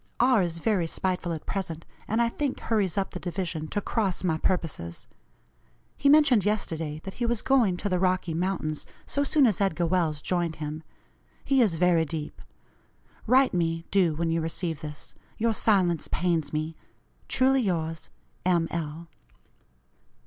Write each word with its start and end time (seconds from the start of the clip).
R. 0.19 0.41
is 0.41 0.57
very 0.57 0.87
spiteful 0.87 1.31
at 1.31 1.45
present, 1.45 1.85
and 2.07 2.23
I 2.23 2.27
think 2.27 2.59
hurries 2.59 2.97
up 2.97 3.11
the 3.11 3.19
division 3.19 3.67
to 3.67 3.81
cross 3.81 4.23
my 4.23 4.39
purposes. 4.39 5.05
He 5.95 6.09
mentioned 6.09 6.43
yesterday 6.43 6.99
that 7.03 7.13
he 7.21 7.25
was 7.27 7.43
going 7.43 7.77
to 7.77 7.87
the 7.87 7.99
Rocky 7.99 8.33
Mountains 8.33 8.87
so 9.05 9.23
soon 9.23 9.45
as 9.45 9.61
Edgar 9.61 9.85
Welles 9.85 10.19
joined 10.19 10.55
him. 10.55 10.81
He 11.45 11.61
is 11.61 11.75
very 11.75 12.03
deep. 12.05 12.41
Write 13.27 13.53
me, 13.53 13.85
do, 13.91 14.15
when 14.15 14.31
you 14.31 14.41
receive 14.41 14.81
this. 14.81 15.13
Your 15.37 15.53
silence 15.53 16.07
pains 16.07 16.51
me. 16.51 16.75
"Truly 17.27 17.61
yours, 17.61 18.09
"M. 18.43 18.67
L." 18.71 19.07